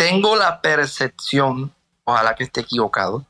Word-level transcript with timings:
tengo 0.00 0.34
la 0.34 0.62
percepción, 0.62 1.74
ojalá 2.04 2.34
que 2.34 2.44
esté 2.44 2.62
equivocado, 2.62 3.26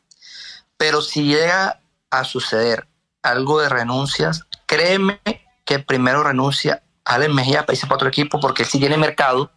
pero 0.77 1.03
si 1.03 1.25
llega 1.25 1.81
a 2.13 2.23
suceder 2.23 2.87
algo 3.25 3.61
de 3.61 3.69
renuncias, 3.69 4.47
créeme 4.67 5.19
que 5.65 5.81
primero 5.81 6.23
renuncia 6.23 6.85
Alex 7.05 7.35
Mejía 7.35 7.67
para 7.67 7.73
irse 7.73 7.89
para 7.89 7.97
otro 7.97 8.09
equipo 8.09 8.39
porque 8.39 8.63
él 8.63 8.69
sí 8.69 8.79
tiene 8.79 8.97
mercado 8.97 9.51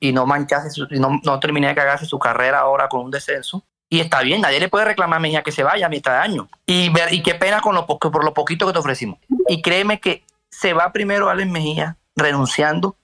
y 0.00 0.12
no 0.12 0.24
manchase 0.24 0.70
su, 0.70 0.86
no, 0.88 1.20
no 1.22 1.38
termine 1.38 1.68
de 1.68 1.74
cagarse 1.74 2.06
su 2.06 2.18
carrera 2.18 2.60
ahora 2.60 2.88
con 2.88 3.04
un 3.04 3.10
descenso. 3.10 3.62
Y 3.90 4.00
está 4.00 4.22
bien, 4.22 4.40
nadie 4.40 4.58
le 4.58 4.70
puede 4.70 4.86
reclamar 4.86 5.18
a 5.18 5.20
Mejía 5.20 5.42
que 5.42 5.52
se 5.52 5.64
vaya 5.64 5.84
a 5.84 5.90
mitad 5.90 6.12
de 6.12 6.18
año. 6.18 6.48
Y, 6.64 6.88
ver, 6.88 7.12
y 7.12 7.22
qué 7.22 7.34
pena 7.34 7.60
con 7.60 7.74
lo, 7.74 7.86
por 7.86 8.24
lo 8.24 8.32
poquito 8.32 8.66
que 8.66 8.72
te 8.72 8.78
ofrecimos. 8.78 9.18
Y 9.48 9.60
créeme 9.60 10.00
que 10.00 10.24
se 10.48 10.72
va 10.72 10.92
primero 10.92 11.28
Alex 11.28 11.50
Mejía 11.50 11.98
renunciando, 12.16 12.96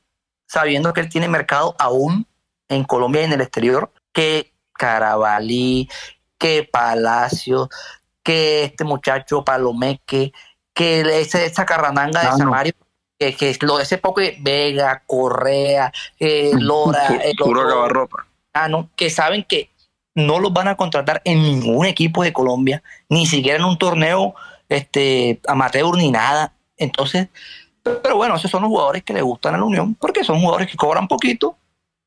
sabiendo 0.46 0.94
que 0.94 1.02
él 1.02 1.10
tiene 1.10 1.28
mercado 1.28 1.76
aún 1.78 2.26
en 2.68 2.84
Colombia 2.84 3.22
y 3.22 3.24
en 3.24 3.32
el 3.32 3.40
exterior, 3.40 3.92
que 4.12 4.52
Carabalí, 4.72 5.88
que 6.38 6.68
Palacio, 6.70 7.68
que 8.22 8.64
este 8.64 8.84
muchacho 8.84 9.44
Palomeque, 9.44 10.32
que 10.74 11.20
ese, 11.20 11.46
esa 11.46 11.64
carrananga 11.64 12.20
de 12.20 12.36
Samario, 12.36 12.74
que, 13.18 13.34
que 13.34 13.56
lo 13.62 13.78
de 13.78 13.84
ese 13.84 13.98
poco 13.98 14.20
de 14.20 14.36
Vega, 14.40 15.02
Correa, 15.06 15.92
eh, 16.18 16.52
Lora, 16.58 17.14
eh. 17.14 17.34
Ah, 18.52 18.68
no, 18.68 18.90
que 18.96 19.10
saben 19.10 19.44
que 19.44 19.70
no 20.14 20.40
los 20.40 20.52
van 20.52 20.68
a 20.68 20.76
contratar 20.76 21.20
en 21.24 21.42
ningún 21.42 21.86
equipo 21.86 22.22
de 22.22 22.32
Colombia, 22.32 22.82
ni 23.08 23.26
siquiera 23.26 23.58
en 23.58 23.64
un 23.64 23.78
torneo 23.78 24.34
este, 24.68 25.40
amateur 25.46 25.96
ni 25.96 26.10
nada. 26.10 26.52
Entonces, 26.76 27.28
pero 27.82 28.16
bueno, 28.16 28.36
esos 28.36 28.50
son 28.50 28.62
los 28.62 28.68
jugadores 28.68 29.02
que 29.04 29.12
le 29.12 29.22
gustan 29.22 29.54
a 29.54 29.58
la 29.58 29.64
Unión, 29.64 29.94
porque 29.94 30.24
son 30.24 30.40
jugadores 30.40 30.70
que 30.70 30.76
cobran 30.76 31.06
poquito 31.06 31.56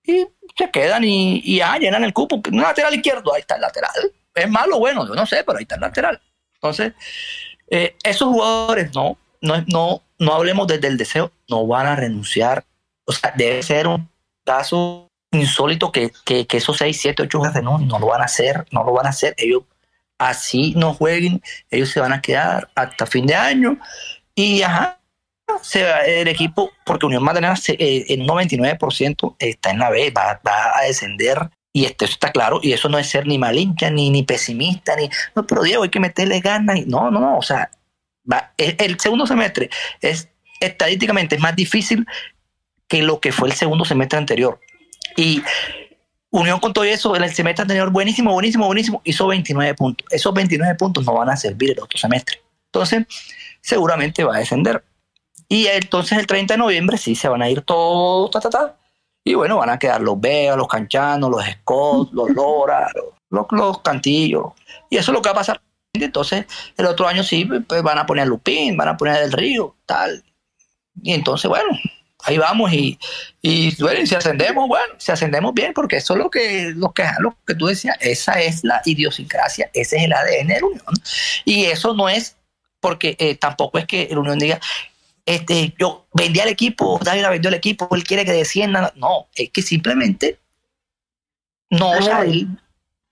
y 0.10 0.28
se 0.58 0.70
quedan 0.72 1.04
y, 1.04 1.42
y 1.44 1.62
ah, 1.62 1.78
llenan 1.78 2.04
el 2.04 2.14
cupo. 2.14 2.42
Un 2.52 2.62
lateral 2.62 2.94
izquierdo, 2.94 3.34
ahí 3.34 3.42
está 3.42 3.56
el 3.56 3.62
lateral. 3.62 3.92
Es 4.34 4.50
malo 4.50 4.80
bueno, 4.80 5.08
yo 5.08 5.16
no 5.16 5.26
sé, 5.26 5.44
pero 5.46 5.58
ahí 5.58 5.64
está 5.64 5.76
el 5.76 5.82
lateral. 5.82 6.22
Entonces, 6.56 6.94
eh, 7.70 7.96
esos 8.04 8.30
jugadores 8.30 8.94
no, 8.94 9.18
no, 9.42 9.64
no, 9.68 10.04
no 10.18 10.34
hablemos 10.34 10.68
desde 10.68 10.88
el 10.88 10.98
deseo, 10.98 11.32
no 11.48 11.66
van 11.68 11.88
a 11.88 11.96
renunciar. 11.96 12.66
O 13.06 13.12
sea, 13.12 13.34
debe 13.36 13.64
ser 13.64 13.88
un 13.88 14.10
caso 14.44 15.08
insólito 15.32 15.92
que, 15.92 16.12
que, 16.26 16.48
que 16.48 16.58
esos 16.58 16.78
6, 16.78 17.00
7, 17.00 17.24
8 17.24 17.38
jugadores 17.38 17.64
no, 17.64 17.80
no 17.80 18.00
lo 18.00 18.08
van 18.08 18.22
a 18.22 18.26
hacer, 18.26 18.66
no 18.72 18.84
lo 18.84 18.94
van 18.94 19.06
a 19.06 19.10
hacer. 19.10 19.34
Ellos 19.38 19.64
así 20.18 20.74
no 20.76 20.94
jueguen, 20.94 21.42
ellos 21.72 21.90
se 21.90 22.00
van 22.00 22.14
a 22.14 22.22
quedar 22.22 22.70
hasta 22.76 23.06
fin 23.06 23.26
de 23.26 23.36
año 23.36 23.80
y 24.36 24.62
ajá, 24.62 24.99
se 25.62 25.84
va 25.84 26.00
el 26.02 26.28
equipo, 26.28 26.72
porque 26.86 27.06
Unión 27.06 27.24
Magdalena 27.24 27.56
eh, 27.68 28.06
en 28.10 28.28
99% 28.28 29.36
está 29.40 29.72
en 29.72 29.80
la 29.80 29.90
B, 29.90 30.12
va, 30.12 30.40
a 30.76 30.82
descender 30.84 31.50
y 31.72 31.86
esto 31.86 32.06
está 32.06 32.32
claro, 32.32 32.60
y 32.64 32.74
eso 32.74 32.90
no 32.90 32.98
es 32.98 33.08
ser 33.08 33.28
ni 33.28 33.38
malincha, 33.38 33.90
ni, 33.90 34.10
ni 34.10 34.24
pesimista, 34.24 34.96
ni, 34.96 35.10
no, 35.36 35.46
pero 35.46 35.64
Diego, 35.64 35.84
hay 35.84 35.90
que 35.90 36.00
meterle 36.00 36.40
ganas, 36.40 36.86
no, 36.88 37.12
no, 37.12 37.20
no, 37.20 37.38
o 37.38 37.42
sea, 37.42 37.70
el, 38.58 38.76
el, 38.80 39.00
segundo 39.00 39.28
semestre 39.28 39.70
es 40.02 40.30
estadísticamente 40.60 41.36
es 41.36 41.42
más 41.42 41.56
difícil 41.56 42.06
que 42.88 43.02
lo 43.02 43.20
que 43.20 43.32
fue 43.32 43.50
el 43.50 43.56
segundo 43.56 43.86
semestre 43.86 44.18
anterior. 44.18 44.60
Y 45.16 45.42
Unión 46.32 46.60
con 46.60 46.74
todo 46.74 46.84
eso, 46.84 47.16
el 47.16 47.34
semestre 47.34 47.64
anterior, 47.64 47.90
buenísimo, 47.90 48.34
buenísimo, 48.34 48.68
buenísimo, 48.68 49.02
hizo 49.04 49.26
29 49.28 49.74
puntos. 49.74 50.08
Esos 50.12 50.34
29 50.34 50.76
puntos 50.76 51.04
no 51.04 51.14
van 51.14 51.30
a 51.30 51.36
servir 51.36 51.72
el 51.72 51.80
otro 51.80 51.98
semestre. 51.98 52.40
Entonces, 52.66 53.06
seguramente 53.62 54.24
va 54.24 54.36
a 54.36 54.40
descender. 54.40 54.84
Y 55.50 55.66
entonces 55.66 56.18
el 56.18 56.28
30 56.28 56.54
de 56.54 56.58
noviembre 56.60 56.98
sí 56.98 57.16
se 57.16 57.28
van 57.28 57.42
a 57.42 57.50
ir 57.50 57.62
todos, 57.64 58.30
ta, 58.32 58.40
ta, 58.40 58.50
ta, 58.50 58.76
y 59.24 59.34
bueno, 59.34 59.58
van 59.58 59.70
a 59.70 59.80
quedar 59.80 60.02
los 60.02 60.20
Vega, 60.20 60.56
los 60.56 60.68
Canchanos, 60.68 61.30
los 61.30 61.44
Scott, 61.46 62.12
los 62.14 62.30
Lora, 62.36 62.90
los, 63.30 63.46
los, 63.52 63.82
Cantillos. 63.82 64.54
Y 64.90 64.98
eso 64.98 65.12
es 65.12 65.16
lo 65.16 65.22
que 65.22 65.30
va 65.30 65.34
a 65.34 65.36
pasar. 65.36 65.62
Entonces, 65.94 66.46
el 66.78 66.86
otro 66.86 67.08
año 67.08 67.24
sí, 67.24 67.46
pues 67.46 67.84
van 67.84 67.98
a 67.98 68.06
poner 68.06 68.24
a 68.24 68.28
Lupín, 68.28 68.78
van 68.78 68.88
a 68.88 68.98
poner 68.98 69.16
a 69.16 69.20
Del 69.20 69.32
Río, 69.32 69.76
tal. 69.86 70.24
Y 71.02 71.14
entonces, 71.14 71.50
bueno, 71.50 71.70
ahí 72.24 72.38
vamos 72.38 72.72
y, 72.74 72.98
y 73.42 73.76
bueno, 73.82 74.06
si 74.06 74.16
ascendemos, 74.16 74.68
bueno, 74.68 74.94
si 74.98 75.12
ascendemos 75.12 75.54
bien, 75.54 75.74
porque 75.74 75.98
eso 75.98 76.14
es 76.14 76.20
lo 76.20 76.30
que, 76.30 76.74
lo 76.76 76.92
que, 76.92 77.06
lo 77.20 77.36
que 77.46 77.56
tú 77.56 77.68
decías, 77.68 77.98
esa 78.00 78.42
es 78.42 78.64
la 78.64 78.82
idiosincrasia, 78.86 79.70
ese 79.74 79.98
es 79.98 80.04
el 80.04 80.14
ADN 80.14 80.48
de 80.48 80.60
la 80.60 80.66
Unión. 80.66 80.94
Y 81.46 81.66
eso 81.66 81.94
no 81.94 82.08
es 82.10 82.36
porque 82.80 83.16
eh, 83.20 83.36
tampoco 83.36 83.78
es 83.78 83.86
que 83.86 84.08
la 84.12 84.20
Unión 84.20 84.40
diga, 84.40 84.60
este, 85.30 85.76
yo 85.78 86.08
vendí 86.12 86.40
al 86.40 86.50
equipo, 86.50 87.00
David 87.04 87.28
vendió 87.30 87.50
al 87.50 87.54
equipo, 87.54 87.88
él 87.92 88.04
quiere 88.04 88.26
que 88.26 88.32
descienda. 88.32 88.92
No, 88.96 89.28
es 89.36 89.52
que 89.52 89.62
simplemente 89.62 90.40
no, 91.70 91.94
él, 91.94 92.48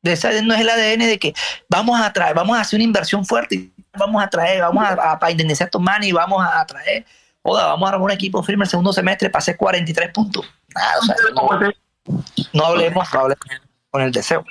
no 0.02 0.12
es 0.12 0.26
el 0.26 0.70
ADN 0.70 1.06
de 1.06 1.20
que 1.20 1.36
vamos 1.70 2.02
a 2.02 2.12
traer, 2.12 2.34
vamos 2.34 2.58
a 2.58 2.62
hacer 2.62 2.78
una 2.78 2.86
inversión 2.86 3.24
fuerte, 3.24 3.70
vamos 3.96 4.24
a 4.24 4.28
traer, 4.30 4.62
vamos 4.62 4.84
a, 4.84 5.20
a, 5.22 5.32
indemnizar 5.32 5.66
a 5.66 5.68
estos 5.68 5.80
manes 5.80 6.10
y 6.10 6.12
vamos 6.12 6.44
a 6.44 6.66
traer, 6.66 7.06
joda, 7.44 7.68
vamos 7.68 7.88
a 7.88 7.94
armar 7.94 8.06
un 8.06 8.12
equipo 8.12 8.42
firme 8.42 8.64
el 8.66 8.70
segundo 8.72 8.92
semestre 8.92 9.30
para 9.30 9.42
hacer 9.42 9.56
43 9.56 10.12
puntos. 10.12 10.44
Nada, 10.74 10.94
o 11.00 11.04
sea, 11.04 11.16
no, 11.36 11.42
no 12.54 12.66
hablemos, 12.66 13.14
no 13.14 13.20
hablemos 13.20 13.48
con 13.92 14.02
el 14.02 14.12
deseo. 14.12 14.44